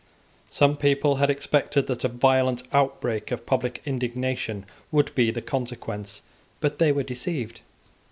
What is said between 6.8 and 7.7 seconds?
were deceived.